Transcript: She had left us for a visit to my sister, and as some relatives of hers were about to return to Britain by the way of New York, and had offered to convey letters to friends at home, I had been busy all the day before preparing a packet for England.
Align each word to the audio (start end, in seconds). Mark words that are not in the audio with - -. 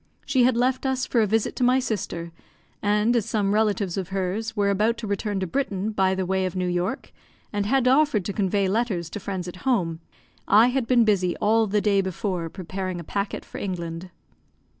She 0.25 0.45
had 0.45 0.57
left 0.57 0.87
us 0.87 1.05
for 1.05 1.21
a 1.21 1.27
visit 1.27 1.55
to 1.57 1.63
my 1.63 1.77
sister, 1.77 2.31
and 2.81 3.15
as 3.15 3.27
some 3.29 3.53
relatives 3.53 3.97
of 3.97 4.07
hers 4.07 4.55
were 4.57 4.71
about 4.71 4.97
to 4.97 5.05
return 5.05 5.39
to 5.41 5.45
Britain 5.45 5.91
by 5.91 6.15
the 6.15 6.25
way 6.25 6.47
of 6.47 6.55
New 6.55 6.65
York, 6.67 7.13
and 7.53 7.67
had 7.67 7.87
offered 7.87 8.25
to 8.25 8.33
convey 8.33 8.67
letters 8.67 9.11
to 9.11 9.19
friends 9.19 9.47
at 9.47 9.57
home, 9.57 9.99
I 10.47 10.69
had 10.69 10.87
been 10.87 11.05
busy 11.05 11.37
all 11.37 11.67
the 11.67 11.81
day 11.81 12.01
before 12.01 12.49
preparing 12.49 12.99
a 12.99 13.03
packet 13.03 13.45
for 13.45 13.59
England. 13.59 14.09